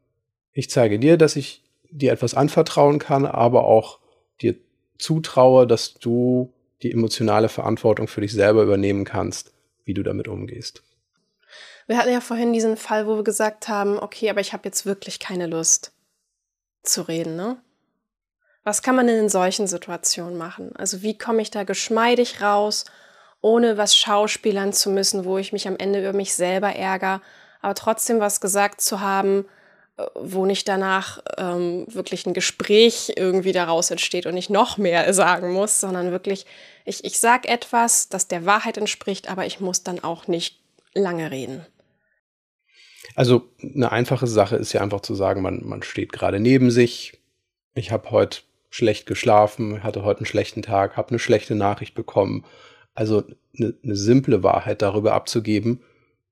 [0.52, 3.98] Ich zeige dir, dass ich dir etwas anvertrauen kann, aber auch
[4.40, 4.56] dir
[4.98, 9.52] zutraue, dass du die emotionale Verantwortung für dich selber übernehmen kannst,
[9.84, 10.82] wie du damit umgehst.
[11.86, 14.86] Wir hatten ja vorhin diesen Fall, wo wir gesagt haben, okay, aber ich habe jetzt
[14.86, 15.92] wirklich keine Lust
[16.82, 17.58] zu reden, ne?
[18.64, 20.74] Was kann man denn in solchen Situationen machen?
[20.74, 22.86] Also wie komme ich da geschmeidig raus,
[23.42, 27.20] ohne was schauspielern zu müssen, wo ich mich am Ende über mich selber ärgere,
[27.60, 29.44] aber trotzdem was gesagt zu haben,
[29.98, 35.12] äh, wo nicht danach ähm, wirklich ein Gespräch irgendwie daraus entsteht und ich noch mehr
[35.14, 36.46] sagen muss, sondern wirklich,
[36.86, 40.58] ich, ich sag etwas, das der Wahrheit entspricht, aber ich muss dann auch nicht
[40.94, 41.66] lange reden.
[43.14, 47.20] Also eine einfache Sache ist ja einfach zu sagen, man, man steht gerade neben sich.
[47.74, 48.40] Ich habe heute
[48.74, 52.44] schlecht geschlafen, hatte heute einen schlechten Tag, habe eine schlechte Nachricht bekommen.
[52.92, 53.22] Also
[53.56, 55.80] eine, eine simple Wahrheit darüber abzugeben,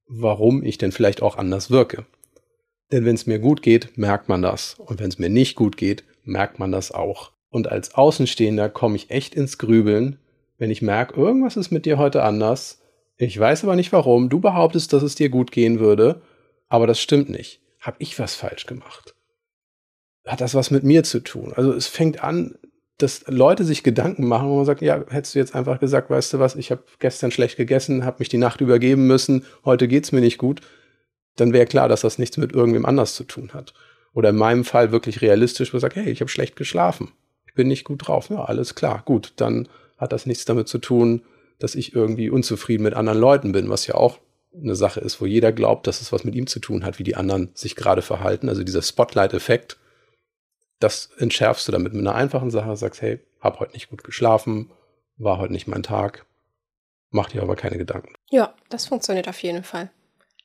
[0.09, 2.05] warum ich denn vielleicht auch anders wirke.
[2.91, 4.75] Denn wenn es mir gut geht, merkt man das.
[4.75, 7.31] Und wenn es mir nicht gut geht, merkt man das auch.
[7.49, 10.19] Und als Außenstehender komme ich echt ins Grübeln,
[10.59, 12.83] wenn ich merke, irgendwas ist mit dir heute anders.
[13.19, 14.29] Ich weiß aber nicht warum.
[14.29, 16.23] Du behauptest, dass es dir gut gehen würde,
[16.69, 17.61] aber das stimmt nicht.
[17.79, 19.12] Hab ich was falsch gemacht?
[20.27, 21.53] Hat das was mit mir zu tun?
[21.55, 22.57] Also es fängt an,
[22.99, 26.35] dass Leute sich Gedanken machen, wo man sagt, ja, hättest du jetzt einfach gesagt, weißt
[26.35, 30.13] du was, ich habe gestern schlecht gegessen, habe mich die Nacht übergeben müssen, heute geht's
[30.13, 30.61] mir nicht gut,
[31.37, 33.75] dann wäre klar, dass das nichts mit irgendwem anders zu tun hat.
[34.15, 37.13] Oder in meinem Fall wirklich realistisch, wo ich sage, hey, ich habe schlecht geschlafen,
[37.47, 38.31] ich bin nicht gut drauf.
[38.31, 41.23] Ja, alles klar, gut, dann hat das nichts damit zu tun,
[41.59, 44.19] dass ich irgendwie unzufrieden mit anderen Leuten bin, was ja auch
[44.55, 47.05] eine Sache ist, wo jeder glaubt, dass es was mit ihm zu tun hat, wie
[47.05, 48.49] die anderen sich gerade verhalten.
[48.49, 49.79] Also dieser Spotlight-Effekt,
[50.83, 54.71] das entschärfst du damit mit einer einfachen Sache, sagst, hey, hab heute nicht gut geschlafen,
[55.17, 56.27] war heute nicht mein Tag,
[57.11, 58.15] mach dir aber keine Gedanken.
[58.31, 59.91] Ja, das funktioniert auf jeden Fall.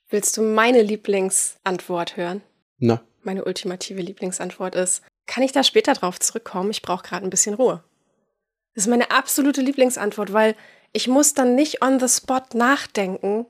[0.09, 2.41] Willst du meine Lieblingsantwort hören?
[2.77, 3.01] Na.
[3.23, 6.71] Meine ultimative Lieblingsantwort ist, kann ich da später drauf zurückkommen?
[6.71, 7.83] Ich brauche gerade ein bisschen Ruhe.
[8.73, 10.55] Das ist meine absolute Lieblingsantwort, weil
[10.93, 13.45] ich muss dann nicht on the spot nachdenken,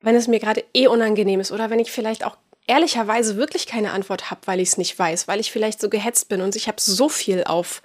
[0.00, 2.36] wenn es mir gerade eh unangenehm ist oder wenn ich vielleicht auch
[2.68, 6.28] ehrlicherweise wirklich keine Antwort habe, weil ich es nicht weiß, weil ich vielleicht so gehetzt
[6.28, 7.82] bin und ich habe so viel auf,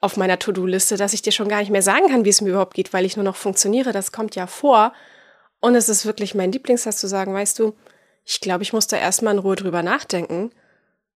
[0.00, 2.50] auf meiner To-Do-Liste, dass ich dir schon gar nicht mehr sagen kann, wie es mir
[2.50, 3.92] überhaupt geht, weil ich nur noch funktioniere.
[3.92, 4.94] Das kommt ja vor.
[5.60, 7.74] Und es ist wirklich mein Lieblingssatz zu sagen, weißt du,
[8.24, 10.50] ich glaube, ich muss da erstmal in Ruhe drüber nachdenken.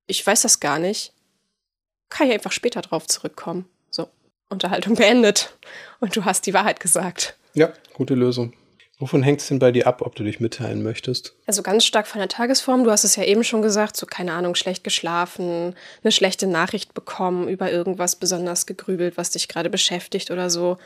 [0.07, 1.13] Ich weiß das gar nicht.
[2.09, 3.69] Kann ich einfach später drauf zurückkommen.
[3.91, 4.09] So,
[4.49, 5.55] Unterhaltung beendet.
[6.01, 7.37] Und du hast die Wahrheit gesagt.
[7.55, 8.55] Ja, gute Lösung.
[9.01, 11.37] Wovon hängt es denn bei dir ab, ob du dich mitteilen möchtest?
[11.47, 12.83] Also ganz stark von der Tagesform.
[12.83, 16.95] Du hast es ja eben schon gesagt, so keine Ahnung, schlecht geschlafen, eine schlechte Nachricht
[16.95, 20.79] bekommen, über irgendwas besonders gegrübelt, was dich gerade beschäftigt oder so.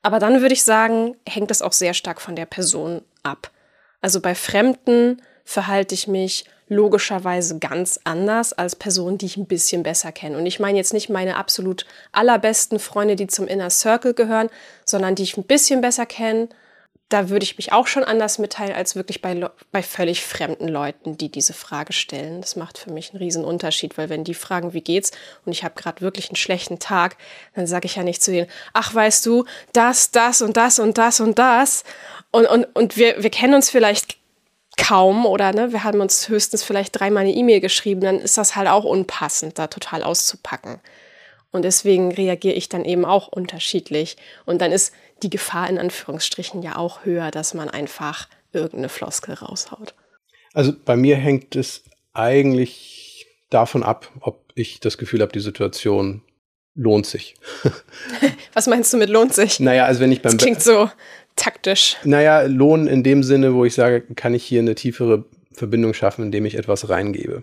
[0.00, 3.50] Aber dann würde ich sagen, hängt es auch sehr stark von der Person ab.
[4.00, 9.82] Also bei Fremden verhalte ich mich logischerweise ganz anders als Personen, die ich ein bisschen
[9.82, 10.38] besser kenne.
[10.38, 14.48] Und ich meine jetzt nicht meine absolut allerbesten Freunde, die zum Inner Circle gehören,
[14.86, 16.48] sondern die ich ein bisschen besser kenne
[17.10, 21.16] da würde ich mich auch schon anders mitteilen als wirklich bei, bei völlig fremden Leuten,
[21.18, 22.40] die diese Frage stellen.
[22.40, 25.12] Das macht für mich einen riesen Unterschied, weil wenn die fragen, wie geht's
[25.44, 27.16] und ich habe gerade wirklich einen schlechten Tag,
[27.54, 30.98] dann sage ich ja nicht zu denen, ach weißt du, das, das und das und
[30.98, 31.84] das und das
[32.30, 34.16] und, und, und wir, wir kennen uns vielleicht
[34.76, 38.56] kaum oder ne, wir haben uns höchstens vielleicht dreimal eine E-Mail geschrieben, dann ist das
[38.56, 40.80] halt auch unpassend, da total auszupacken.
[41.54, 44.16] Und deswegen reagiere ich dann eben auch unterschiedlich.
[44.44, 49.36] Und dann ist die Gefahr in Anführungsstrichen ja auch höher, dass man einfach irgendeine Floskel
[49.36, 49.94] raushaut.
[50.52, 56.22] Also bei mir hängt es eigentlich davon ab, ob ich das Gefühl habe, die Situation
[56.74, 57.36] lohnt sich.
[58.52, 59.60] Was meinst du mit lohnt sich?
[59.60, 60.90] Naja, also wenn ich beim das klingt so
[61.36, 61.98] taktisch.
[62.02, 66.24] Naja, lohnen in dem Sinne, wo ich sage, kann ich hier eine tiefere Verbindung schaffen,
[66.24, 67.42] indem ich etwas reingebe.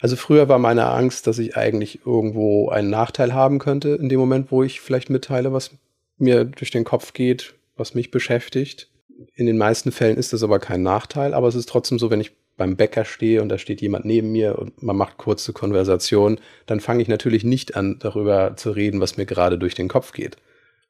[0.00, 4.20] Also früher war meine Angst, dass ich eigentlich irgendwo einen Nachteil haben könnte in dem
[4.20, 5.70] Moment, wo ich vielleicht mitteile, was
[6.18, 8.88] mir durch den Kopf geht, was mich beschäftigt.
[9.34, 12.20] In den meisten Fällen ist das aber kein Nachteil, aber es ist trotzdem so, wenn
[12.20, 16.40] ich beim Bäcker stehe und da steht jemand neben mir und man macht kurze Konversation,
[16.64, 20.12] dann fange ich natürlich nicht an, darüber zu reden, was mir gerade durch den Kopf
[20.12, 20.36] geht.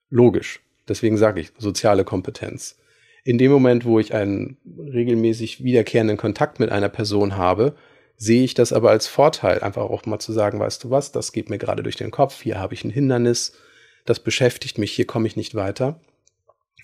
[0.08, 0.60] Logisch.
[0.88, 2.78] Deswegen sage ich soziale Kompetenz.
[3.24, 7.74] In dem Moment, wo ich einen regelmäßig wiederkehrenden Kontakt mit einer Person habe,
[8.16, 11.32] sehe ich das aber als Vorteil, einfach auch mal zu sagen, weißt du was, das
[11.32, 13.52] geht mir gerade durch den Kopf, hier habe ich ein Hindernis,
[14.04, 16.00] das beschäftigt mich, hier komme ich nicht weiter,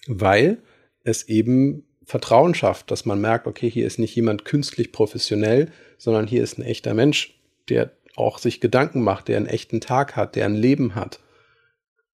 [0.06, 0.58] weil
[1.04, 6.26] es eben Vertrauen schafft, dass man merkt, okay, hier ist nicht jemand künstlich professionell, sondern
[6.26, 10.36] hier ist ein echter Mensch, der auch sich Gedanken macht, der einen echten Tag hat,
[10.36, 11.20] der ein Leben hat.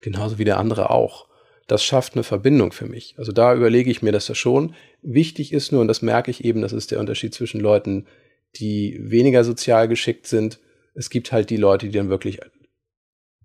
[0.01, 1.27] Genauso wie der andere auch.
[1.67, 3.15] Das schafft eine Verbindung für mich.
[3.17, 4.75] Also da überlege ich mir das ja schon.
[5.01, 8.05] Wichtig ist nur, und das merke ich eben, das ist der Unterschied zwischen Leuten,
[8.55, 10.59] die weniger sozial geschickt sind.
[10.93, 12.39] Es gibt halt die Leute, die dann wirklich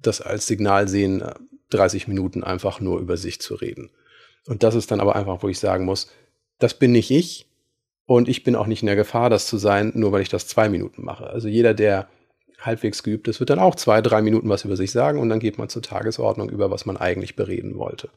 [0.01, 1.23] das als Signal sehen,
[1.71, 3.91] 30 Minuten einfach nur über sich zu reden.
[4.47, 6.11] Und das ist dann aber einfach, wo ich sagen muss,
[6.59, 7.47] das bin nicht ich
[8.07, 10.47] und ich bin auch nicht in der Gefahr, das zu sein, nur weil ich das
[10.47, 11.29] zwei Minuten mache.
[11.29, 12.09] Also jeder, der
[12.61, 15.41] halbwegs geübt ist, wird dann auch zwei, drei Minuten was über sich sagen und dann
[15.41, 18.11] geht man zur Tagesordnung über, was man eigentlich bereden wollte.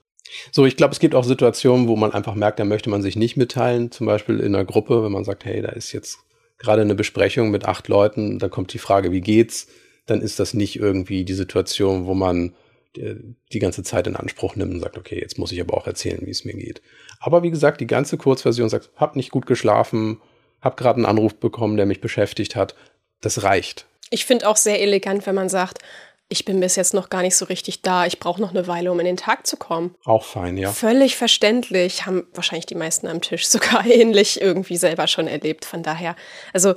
[0.52, 3.16] So, ich glaube, es gibt auch Situationen, wo man einfach merkt, da möchte man sich
[3.16, 6.20] nicht mitteilen, zum Beispiel in einer Gruppe, wenn man sagt, hey, da ist jetzt
[6.58, 9.68] gerade eine Besprechung mit acht Leuten, da kommt die Frage, wie geht's,
[10.06, 12.56] dann ist das nicht irgendwie die Situation, wo man
[12.98, 13.16] äh,
[13.52, 16.26] die ganze Zeit in Anspruch nimmt und sagt, okay, jetzt muss ich aber auch erzählen,
[16.26, 16.82] wie es mir geht.
[17.20, 20.22] Aber wie gesagt, die ganze Kurzversion sagt, hab nicht gut geschlafen,
[20.62, 22.76] hab gerade einen Anruf bekommen, der mich beschäftigt hat.
[23.22, 23.86] Das reicht.
[24.10, 25.80] Ich finde auch sehr elegant, wenn man sagt,
[26.28, 28.92] ich bin bis jetzt noch gar nicht so richtig da, ich brauche noch eine Weile,
[28.92, 29.96] um in den Tag zu kommen.
[30.06, 30.72] Auch fein, ja.
[30.72, 35.66] Völlig verständlich, haben wahrscheinlich die meisten am Tisch sogar ähnlich irgendwie selber schon erlebt.
[35.66, 36.16] Von daher,
[36.54, 36.76] also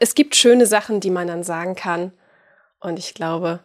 [0.00, 2.12] es gibt schöne Sachen, die man dann sagen kann.
[2.80, 3.60] Und ich glaube,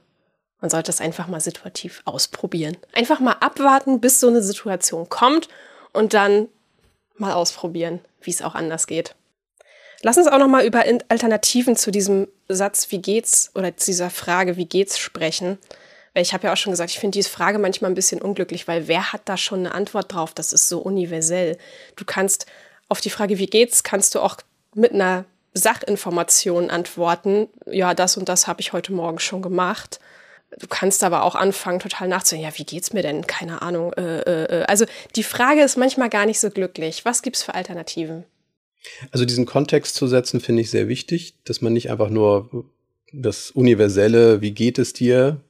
[0.59, 2.77] man sollte es einfach mal situativ ausprobieren.
[2.93, 5.49] Einfach mal abwarten, bis so eine Situation kommt
[5.93, 6.47] und dann
[7.15, 9.15] mal ausprobieren, wie es auch anders geht.
[10.05, 14.09] Lass uns auch noch mal über Alternativen zu diesem Satz, wie geht's, oder zu dieser
[14.09, 15.57] Frage, wie geht's, sprechen.
[16.13, 18.89] Ich habe ja auch schon gesagt, ich finde diese Frage manchmal ein bisschen unglücklich, weil
[18.89, 20.33] wer hat da schon eine Antwort drauf?
[20.33, 21.57] Das ist so universell.
[21.95, 22.45] Du kannst
[22.89, 24.35] auf die Frage, wie geht's, kannst du auch
[24.75, 27.47] mit einer Sachinformation antworten.
[27.65, 30.01] Ja, das und das habe ich heute Morgen schon gemacht.
[30.59, 33.25] Du kannst aber auch anfangen, total nachzudenken, ja, wie geht's mir denn?
[33.25, 33.93] Keine Ahnung.
[33.93, 34.65] Äh, äh, äh.
[34.65, 34.85] Also
[35.15, 37.05] die Frage ist manchmal gar nicht so glücklich.
[37.05, 38.25] Was gibt's für Alternativen?
[39.11, 42.65] Also diesen Kontext zu setzen, finde ich sehr wichtig, dass man nicht einfach nur
[43.11, 45.41] das universelle, wie geht es dir,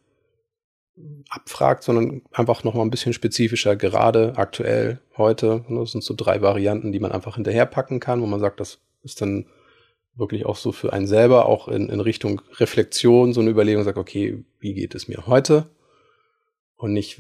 [1.29, 5.65] abfragt, sondern einfach noch mal ein bisschen spezifischer, gerade aktuell, heute.
[5.69, 9.21] Das sind so drei Varianten, die man einfach hinterherpacken kann, wo man sagt, das ist
[9.21, 9.45] dann
[10.15, 13.97] wirklich auch so für einen selber, auch in, in Richtung Reflexion, so eine Überlegung, sagt,
[13.97, 15.69] okay, wie geht es mir heute?
[16.75, 17.19] Und nicht,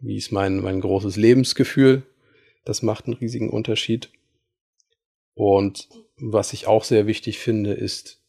[0.00, 2.02] wie ist mein, mein großes Lebensgefühl?
[2.64, 4.10] Das macht einen riesigen Unterschied.
[5.34, 8.20] Und was ich auch sehr wichtig finde, ist,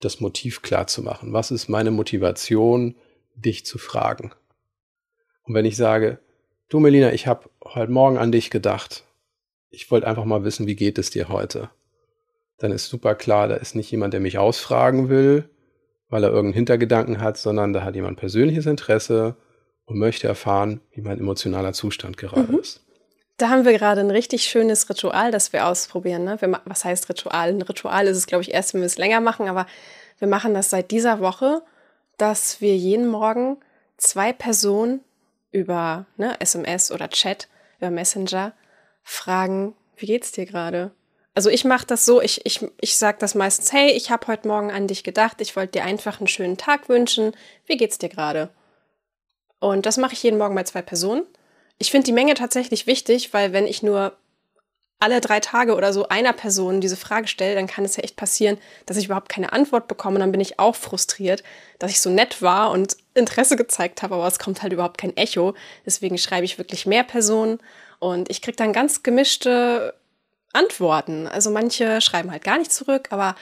[0.00, 1.32] das Motiv klar zu machen.
[1.32, 2.96] Was ist meine Motivation,
[3.34, 4.32] dich zu fragen?
[5.44, 6.18] Und wenn ich sage,
[6.68, 9.04] du Melina, ich habe heute Morgen an dich gedacht.
[9.70, 11.70] Ich wollte einfach mal wissen, wie geht es dir heute?
[12.58, 15.48] Dann ist super klar, da ist nicht jemand, der mich ausfragen will,
[16.08, 19.36] weil er irgendeinen Hintergedanken hat, sondern da hat jemand persönliches Interesse
[19.86, 22.58] und möchte erfahren, wie mein emotionaler Zustand gerade mhm.
[22.58, 22.84] ist.
[23.42, 26.22] Da haben wir gerade ein richtig schönes Ritual, das wir ausprobieren.
[26.22, 26.40] Ne?
[26.40, 27.48] Wir, was heißt Ritual?
[27.48, 29.66] Ein Ritual ist es, glaube ich, erst, wenn wir es länger machen, aber
[30.20, 31.60] wir machen das seit dieser Woche,
[32.18, 33.56] dass wir jeden Morgen
[33.96, 35.00] zwei Personen
[35.50, 37.48] über ne, SMS oder Chat,
[37.80, 38.52] über Messenger
[39.02, 40.92] fragen, wie geht's dir gerade?
[41.34, 44.46] Also ich mache das so, ich, ich, ich sage das meistens, hey, ich habe heute
[44.46, 47.32] Morgen an dich gedacht, ich wollte dir einfach einen schönen Tag wünschen,
[47.66, 48.50] wie geht's dir gerade?
[49.58, 51.26] Und das mache ich jeden Morgen bei zwei Personen.
[51.78, 54.16] Ich finde die Menge tatsächlich wichtig, weil wenn ich nur
[55.02, 58.14] alle drei Tage oder so einer Person diese Frage stelle, dann kann es ja echt
[58.14, 58.56] passieren,
[58.86, 60.20] dass ich überhaupt keine Antwort bekomme.
[60.20, 61.42] Dann bin ich auch frustriert,
[61.80, 65.16] dass ich so nett war und Interesse gezeigt habe, aber es kommt halt überhaupt kein
[65.16, 65.54] Echo.
[65.84, 67.58] Deswegen schreibe ich wirklich mehr Personen
[67.98, 69.94] und ich kriege dann ganz gemischte
[70.52, 71.26] Antworten.
[71.26, 73.34] Also manche schreiben halt gar nicht zurück, aber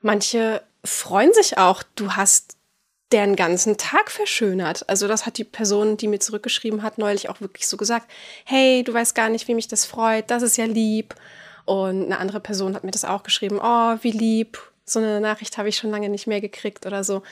[0.00, 1.84] manche freuen sich auch.
[1.94, 2.56] Du hast
[3.14, 4.88] deren ganzen Tag verschönert.
[4.88, 8.10] Also das hat die Person, die mir zurückgeschrieben hat, neulich auch wirklich so gesagt.
[8.44, 10.30] Hey, du weißt gar nicht, wie mich das freut.
[10.32, 11.14] Das ist ja lieb.
[11.64, 13.60] Und eine andere Person hat mir das auch geschrieben.
[13.62, 14.58] Oh, wie lieb.
[14.84, 17.22] So eine Nachricht habe ich schon lange nicht mehr gekriegt oder so.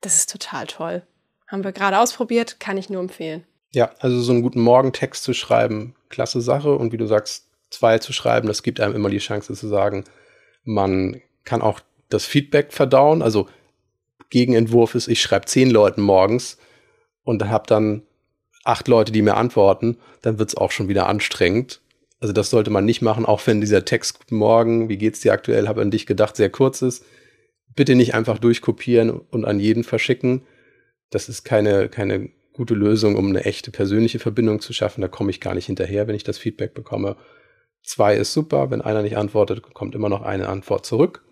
[0.00, 1.02] Das ist total toll.
[1.46, 3.44] Haben wir gerade ausprobiert, kann ich nur empfehlen.
[3.72, 6.74] Ja, also so einen guten Morgentext zu schreiben, klasse Sache.
[6.74, 10.04] Und wie du sagst, zwei zu schreiben, das gibt einem immer die Chance zu sagen,
[10.64, 13.22] man kann auch das Feedback verdauen.
[13.22, 13.48] Also
[14.30, 16.58] Gegenentwurf ist, ich schreibe zehn Leuten morgens
[17.24, 18.02] und habe dann
[18.64, 21.80] acht Leute, die mir antworten, dann wird es auch schon wieder anstrengend.
[22.20, 25.32] Also das sollte man nicht machen, auch wenn dieser Text Guten Morgen, wie geht's dir
[25.32, 27.04] aktuell, habe an dich gedacht, sehr kurz ist.
[27.74, 30.42] Bitte nicht einfach durchkopieren und an jeden verschicken.
[31.10, 35.00] Das ist keine, keine gute Lösung, um eine echte persönliche Verbindung zu schaffen.
[35.00, 37.16] Da komme ich gar nicht hinterher, wenn ich das Feedback bekomme.
[37.82, 41.24] Zwei ist super, wenn einer nicht antwortet, kommt immer noch eine Antwort zurück.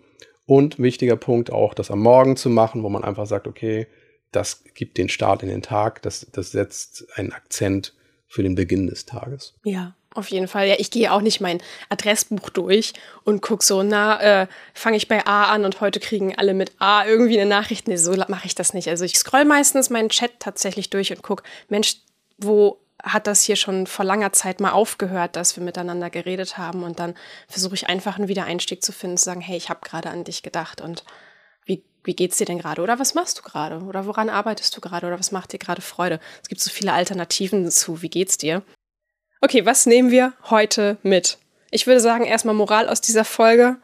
[0.49, 3.85] Und wichtiger Punkt auch, das am Morgen zu machen, wo man einfach sagt, okay,
[4.31, 7.93] das gibt den Start in den Tag, das, das setzt einen Akzent
[8.25, 9.53] für den Beginn des Tages.
[9.63, 10.67] Ja, auf jeden Fall.
[10.67, 15.07] Ja, ich gehe auch nicht mein Adressbuch durch und gucke so, na, äh, fange ich
[15.07, 17.87] bei A an und heute kriegen alle mit A irgendwie eine Nachricht.
[17.87, 18.89] Nee, so mache ich das nicht.
[18.89, 21.97] Also ich scroll meistens meinen Chat tatsächlich durch und gucke, Mensch,
[22.39, 26.83] wo hat das hier schon vor langer Zeit mal aufgehört, dass wir miteinander geredet haben
[26.83, 27.15] und dann
[27.47, 30.43] versuche ich einfach einen Wiedereinstieg zu finden, zu sagen, hey, ich habe gerade an dich
[30.43, 31.03] gedacht und
[31.65, 34.81] wie, wie geht's dir denn gerade oder was machst du gerade oder woran arbeitest du
[34.81, 36.19] gerade oder was macht dir gerade Freude?
[36.41, 38.63] Es gibt so viele Alternativen zu, wie geht's dir?
[39.41, 41.37] Okay, was nehmen wir heute mit?
[41.71, 43.77] Ich würde sagen, erstmal Moral aus dieser Folge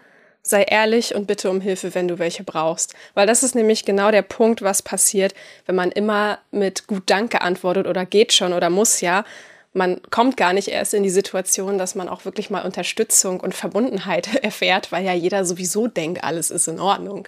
[0.45, 2.93] sei ehrlich und bitte um Hilfe, wenn du welche brauchst.
[3.15, 5.33] Weil das ist nämlich genau der Punkt, was passiert,
[5.65, 9.25] wenn man immer mit gut Danke antwortet oder geht schon oder muss ja.
[9.73, 13.55] Man kommt gar nicht erst in die Situation, dass man auch wirklich mal Unterstützung und
[13.55, 17.27] Verbundenheit erfährt, weil ja jeder sowieso denkt, alles ist in Ordnung.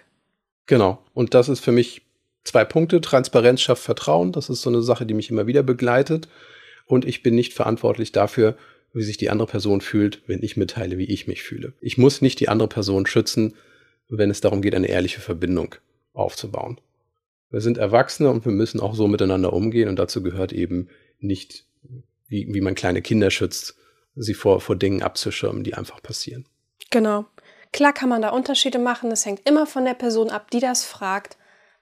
[0.67, 0.99] Genau.
[1.13, 2.03] Und das ist für mich
[2.43, 3.01] zwei Punkte.
[3.01, 4.31] Transparenz schafft Vertrauen.
[4.31, 6.27] Das ist so eine Sache, die mich immer wieder begleitet.
[6.85, 8.55] Und ich bin nicht verantwortlich dafür,
[8.93, 11.73] wie sich die andere Person fühlt, wenn ich mitteile, wie ich mich fühle.
[11.81, 13.55] Ich muss nicht die andere Person schützen,
[14.09, 15.75] wenn es darum geht, eine ehrliche Verbindung
[16.13, 16.79] aufzubauen.
[17.49, 21.65] Wir sind Erwachsene und wir müssen auch so miteinander umgehen und dazu gehört eben nicht,
[22.27, 23.75] wie, wie man kleine Kinder schützt,
[24.15, 26.45] sie vor, vor Dingen abzuschirmen, die einfach passieren.
[26.89, 27.25] Genau.
[27.71, 29.11] Klar kann man da Unterschiede machen.
[29.11, 31.37] Es hängt immer von der Person ab, die das fragt.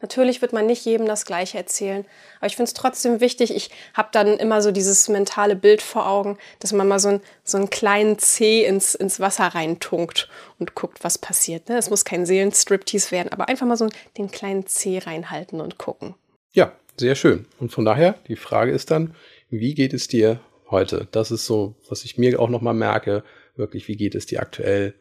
[0.05, 2.05] Natürlich wird man nicht jedem das Gleiche erzählen,
[2.37, 3.55] aber ich finde es trotzdem wichtig.
[3.55, 7.21] Ich habe dann immer so dieses mentale Bild vor Augen, dass man mal so, ein,
[7.43, 11.69] so einen kleinen Zeh ins, ins Wasser reintunkt und guckt, was passiert.
[11.69, 11.77] Ne?
[11.79, 16.13] Es muss kein Seelenstriptease werden, aber einfach mal so den kleinen Zeh reinhalten und gucken.
[16.51, 17.47] Ja, sehr schön.
[17.59, 19.15] Und von daher, die Frage ist dann,
[19.49, 20.39] wie geht es dir
[20.69, 21.07] heute?
[21.13, 23.23] Das ist so, was ich mir auch nochmal merke,
[23.55, 24.93] wirklich, wie geht es dir aktuell?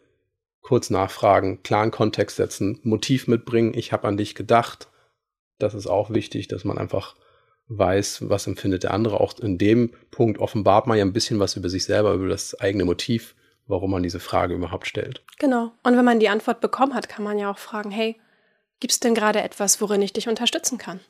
[0.62, 4.88] Kurz nachfragen, klaren Kontext setzen, Motiv mitbringen, ich habe an dich gedacht.
[5.58, 7.14] Das ist auch wichtig, dass man einfach
[7.68, 9.20] weiß, was empfindet der andere.
[9.20, 12.58] Auch in dem Punkt offenbart man ja ein bisschen was über sich selber, über das
[12.60, 13.34] eigene Motiv,
[13.66, 15.22] warum man diese Frage überhaupt stellt.
[15.38, 15.72] Genau.
[15.82, 18.16] Und wenn man die Antwort bekommen hat, kann man ja auch fragen, hey,
[18.80, 21.00] gibt es denn gerade etwas, worin ich dich unterstützen kann?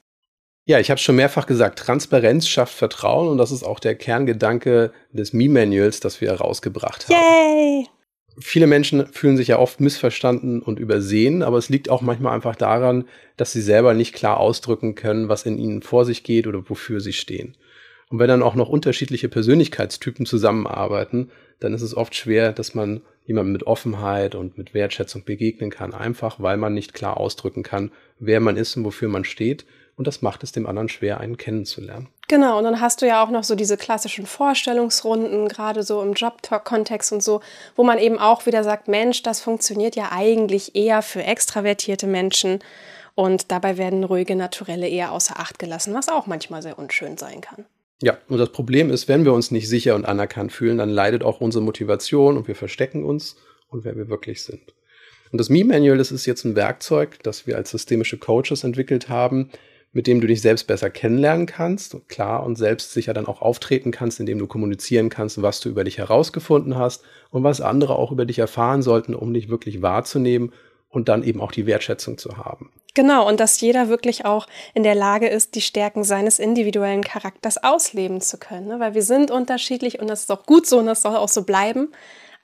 [0.66, 4.92] Ja, ich habe schon mehrfach gesagt, Transparenz schafft Vertrauen und das ist auch der Kerngedanke
[5.12, 7.14] des Me-Manuals, das wir herausgebracht haben.
[7.14, 7.88] Yay!
[8.38, 12.56] Viele Menschen fühlen sich ja oft missverstanden und übersehen, aber es liegt auch manchmal einfach
[12.56, 13.04] daran,
[13.36, 17.00] dass sie selber nicht klar ausdrücken können, was in ihnen vor sich geht oder wofür
[17.00, 17.56] sie stehen.
[18.10, 23.02] Und wenn dann auch noch unterschiedliche Persönlichkeitstypen zusammenarbeiten, dann ist es oft schwer, dass man
[23.24, 27.92] jemandem mit Offenheit und mit Wertschätzung begegnen kann, einfach weil man nicht klar ausdrücken kann,
[28.18, 29.64] wer man ist und wofür man steht
[29.96, 32.08] und das macht es dem anderen schwer, einen kennenzulernen.
[32.28, 36.14] Genau, und dann hast du ja auch noch so diese klassischen Vorstellungsrunden, gerade so im
[36.14, 37.40] Job-Talk-Kontext und so,
[37.76, 42.60] wo man eben auch wieder sagt, Mensch, das funktioniert ja eigentlich eher für extravertierte Menschen
[43.14, 47.40] und dabei werden ruhige Naturelle eher außer Acht gelassen, was auch manchmal sehr unschön sein
[47.40, 47.66] kann.
[48.02, 51.22] Ja, und das Problem ist, wenn wir uns nicht sicher und anerkannt fühlen, dann leidet
[51.22, 53.36] auch unsere Motivation und wir verstecken uns
[53.68, 54.74] und wer wir wirklich sind.
[55.30, 59.50] Und das Me-Manual, das ist jetzt ein Werkzeug, das wir als systemische Coaches entwickelt haben,
[59.94, 64.20] mit dem du dich selbst besser kennenlernen kannst, klar und selbstsicher dann auch auftreten kannst,
[64.20, 68.26] indem du kommunizieren kannst, was du über dich herausgefunden hast und was andere auch über
[68.26, 70.52] dich erfahren sollten, um dich wirklich wahrzunehmen
[70.90, 72.70] und dann eben auch die Wertschätzung zu haben.
[72.94, 77.62] Genau, und dass jeder wirklich auch in der Lage ist, die Stärken seines individuellen Charakters
[77.62, 78.68] ausleben zu können.
[78.68, 78.80] Ne?
[78.80, 81.42] Weil wir sind unterschiedlich und das ist auch gut so und das soll auch so
[81.42, 81.88] bleiben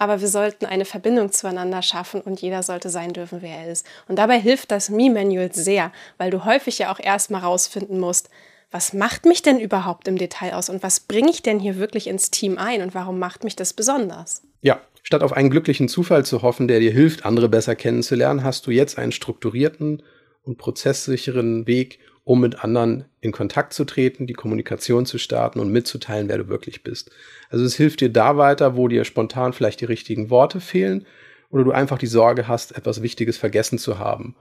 [0.00, 3.86] aber wir sollten eine Verbindung zueinander schaffen und jeder sollte sein dürfen, wer er ist.
[4.08, 8.30] Und dabei hilft das Me-Manual sehr, weil du häufig ja auch erstmal rausfinden musst,
[8.70, 12.06] was macht mich denn überhaupt im Detail aus und was bringe ich denn hier wirklich
[12.06, 14.42] ins Team ein und warum macht mich das besonders?
[14.62, 18.66] Ja, statt auf einen glücklichen Zufall zu hoffen, der dir hilft, andere besser kennenzulernen, hast
[18.66, 20.02] du jetzt einen strukturierten
[20.44, 25.72] und prozesssicheren Weg, um mit anderen in Kontakt zu treten, die Kommunikation zu starten und
[25.72, 27.10] mitzuteilen, wer du wirklich bist.
[27.48, 31.06] Also es hilft dir da weiter, wo dir spontan vielleicht die richtigen Worte fehlen
[31.50, 34.36] oder du einfach die Sorge hast, etwas Wichtiges vergessen zu haben.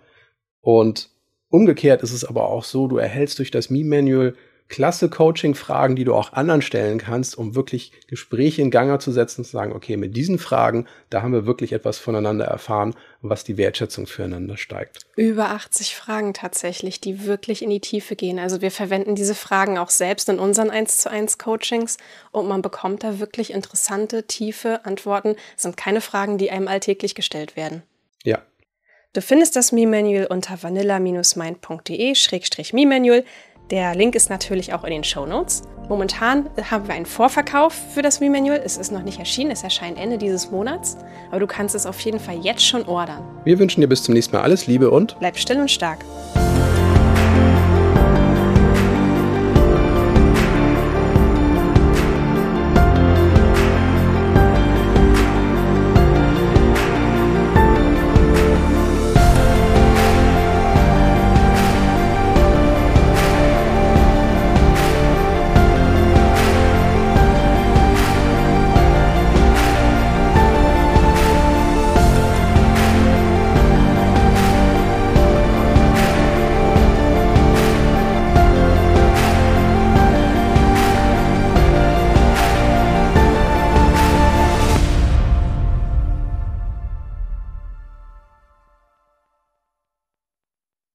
[0.62, 1.10] Und
[1.50, 4.36] umgekehrt ist es aber auch so, du erhältst durch das Me-Manual
[4.70, 9.42] klasse Coaching-Fragen, die du auch anderen stellen kannst, um wirklich Gespräche in Gange zu setzen
[9.42, 13.44] und zu sagen, okay, mit diesen Fragen, da haben wir wirklich etwas voneinander erfahren, was
[13.44, 15.00] die Wertschätzung füreinander steigt.
[15.16, 18.40] Über 80 Fragen tatsächlich, die wirklich in die Tiefe gehen.
[18.40, 21.98] Also wir verwenden diese Fragen auch selbst in unseren 1 zu 1 Coachings
[22.32, 25.36] und man bekommt da wirklich interessante, tiefe Antworten.
[25.56, 27.82] Das sind keine Fragen, die einem alltäglich gestellt werden.
[28.24, 28.44] Ja,
[29.14, 33.24] Du findest das Me-Manual unter vanilla-mind.de-me-manual.
[33.72, 35.62] Der Link ist natürlich auch in den Show Notes.
[35.90, 38.60] Momentan haben wir einen Vorverkauf für das Me-Manual.
[38.64, 40.98] Es ist noch nicht erschienen, es erscheint Ende dieses Monats.
[41.30, 43.24] Aber du kannst es auf jeden Fall jetzt schon ordern.
[43.44, 46.04] Wir wünschen dir bis zum nächsten Mal alles Liebe und bleib still und stark.